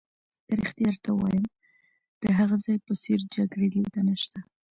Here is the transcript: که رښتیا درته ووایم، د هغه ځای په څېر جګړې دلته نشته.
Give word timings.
که 0.47 0.53
رښتیا 0.59 0.83
درته 0.89 1.09
ووایم، 1.11 1.45
د 2.21 2.23
هغه 2.39 2.55
ځای 2.65 2.77
په 2.85 2.93
څېر 3.01 3.19
جګړې 3.35 3.67
دلته 3.75 3.99
نشته. 4.09 4.37